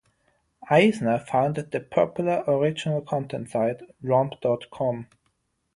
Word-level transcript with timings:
Eisner 0.67 1.19
founded 1.19 1.69
the 1.69 1.79
popular 1.79 2.43
original 2.47 3.01
content 3.03 3.51
site, 3.51 3.81
Romp 4.01 4.33
dot 4.41 4.63
com. 4.71 5.05